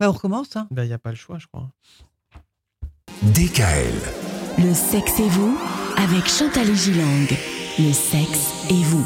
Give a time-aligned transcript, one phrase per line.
[0.00, 0.56] Bah, on recommence.
[0.56, 0.66] Hein.
[0.70, 1.68] Bah, il n'y a pas le choix, je crois.
[3.22, 3.92] DKL.
[4.58, 5.56] Le sexe et vous
[5.96, 7.26] avec Chantal Gilang.
[7.78, 9.04] Le sexe et vous.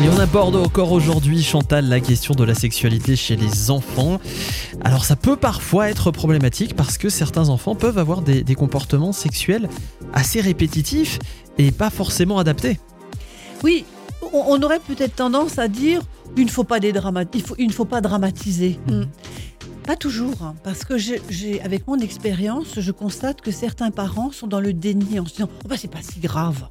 [0.00, 4.20] Et on aborde encore aujourd'hui, Chantal, la question de la sexualité chez les enfants.
[4.84, 9.12] Alors ça peut parfois être problématique parce que certains enfants peuvent avoir des, des comportements
[9.12, 9.68] sexuels
[10.12, 11.18] assez répétitifs
[11.58, 12.78] et pas forcément adaptés.
[13.64, 13.84] Oui,
[14.32, 16.00] on, on aurait peut-être tendance à dire
[16.36, 18.78] il ne faut pas, des dramat- il faut, il ne faut pas dramatiser.
[19.88, 24.46] Pas toujours, hein, parce que j'ai- avec mon expérience, je constate que certains parents sont
[24.46, 26.68] dans le déni en se disant oh bah, c'est pas si grave.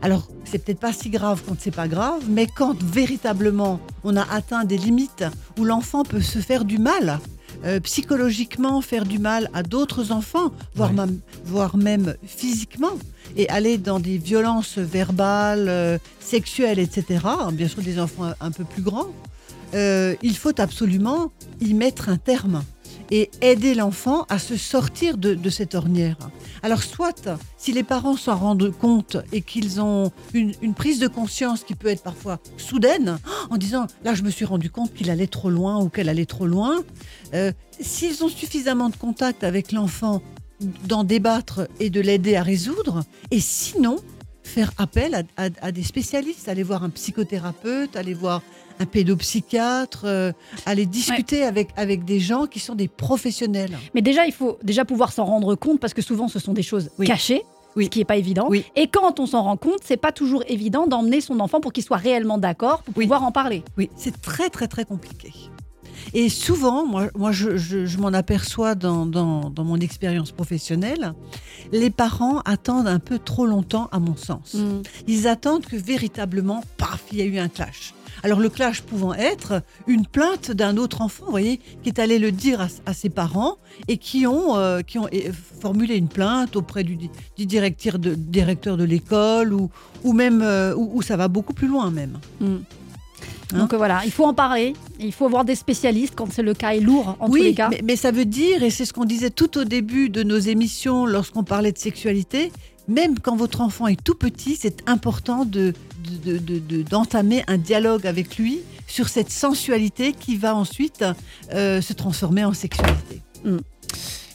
[0.00, 4.22] Alors, c'est peut-être pas si grave quand c'est pas grave, mais quand véritablement on a
[4.32, 5.22] atteint des limites
[5.58, 7.20] où l'enfant peut se faire du mal,
[7.66, 10.96] euh, psychologiquement faire du mal à d'autres enfants, voire, Ouais.
[10.96, 12.96] même, voire même physiquement,
[13.36, 18.64] et aller dans des violences verbales, euh, sexuelles, etc., bien sûr des enfants un peu
[18.64, 19.08] plus grands,
[19.74, 22.62] euh, il faut absolument y mettre un terme
[23.10, 26.16] et aider l'enfant à se sortir de, cette ornière.
[26.62, 31.08] Alors soit, si les parents s'en rendent compte et qu'ils ont une, une prise de
[31.08, 33.18] conscience qui peut être parfois soudaine,
[33.50, 36.26] en disant là je me suis rendu compte qu'il allait trop loin ou qu'elle allait
[36.26, 36.82] trop loin,
[37.34, 40.22] euh, s'ils ont suffisamment de contact avec l'enfant
[40.86, 43.96] d'en débattre et de l'aider à résoudre, et sinon
[44.50, 48.42] faire appel à, à- à des spécialistes, aller voir un psychothérapeute, aller voir
[48.78, 50.32] un pédopsychiatre, euh,
[50.66, 53.76] aller discuter avec, avec des gens qui sont des professionnels.
[53.94, 56.62] Mais déjà, il faut déjà pouvoir s'en rendre compte parce que souvent, ce sont des
[56.62, 57.06] choses Oui.
[57.06, 57.42] cachées.
[57.76, 57.84] Oui.
[57.84, 58.46] Ce qui n'est pas évident.
[58.50, 58.64] Oui.
[58.74, 61.84] Et quand on s'en rend compte, c'est pas toujours évident d'emmener son enfant pour qu'il
[61.84, 63.62] soit réellement d'accord, pour pouvoir en parler.
[63.78, 65.32] Oui, c'est très très très compliqué.
[66.14, 71.12] Et souvent, moi, moi je, je- je m'en aperçois dans, dans- dans mon expérience professionnelle,
[71.72, 74.56] les parents attendent un peu trop longtemps, à mon sens.
[75.06, 77.94] Ils attendent que véritablement, paf, il y a eu un clash.
[78.22, 82.18] Alors le clash pouvant être une plainte d'un autre enfant, vous voyez, qui est allé
[82.18, 83.56] le dire à, à ses parents
[83.88, 87.98] et qui ont, euh, qui ont euh, formulé une plainte auprès du, di- du directeur
[87.98, 89.70] de, directeur de l'école ou,
[90.04, 92.18] ou même euh, où, où ça va beaucoup plus loin même.
[92.42, 92.56] Mm.
[93.54, 94.74] Hein Donc euh, voilà, il faut en parler.
[94.98, 97.68] Il faut voir des spécialistes quand c'est le cas est lourd en tous les cas.
[97.70, 100.38] mais, mais ça veut dire, et c'est ce qu'on disait tout au début de nos
[100.38, 102.52] émissions lorsqu'on parlait de sexualité,
[102.88, 105.72] même quand votre enfant est tout petit, c'est important de,
[106.24, 111.04] de- de- de- d'entamer un dialogue avec lui sur cette sensualité qui va ensuite
[111.54, 113.20] euh, se transformer en sexualité.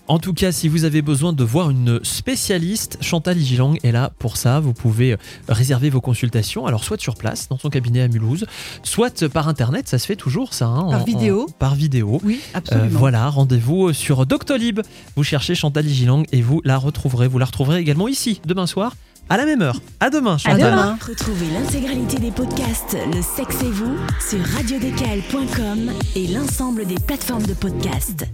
[0.07, 4.11] En tout cas, si vous avez besoin de voir une spécialiste, Chantal Igilang est là
[4.19, 4.59] pour ça.
[4.59, 5.17] Vous pouvez euh,
[5.49, 8.45] réserver vos consultations, alors soit sur place, dans son cabinet à Mulhouse,
[8.83, 10.67] soit par internet, ça se fait toujours ça.
[10.67, 11.47] hein, Par en- vidéo.
[11.49, 12.19] en- par vidéo.
[12.23, 12.99] Oui, Euh, absolument.
[12.99, 14.81] voilà, rendez-vous sur Doctolib.
[15.16, 17.27] Vous cherchez Chantal Igilang et vous la retrouverez.
[17.27, 18.95] Vous la retrouverez également ici, demain soir,
[19.29, 19.81] à la même heure.
[20.01, 20.59] À demain, Chantal.
[20.72, 20.99] demain.
[21.07, 23.95] Retrouvez l'intégralité des podcasts Le sexe et vous
[24.29, 28.27] sur radiodécal.com et l'ensemble des plateformes de podcasts.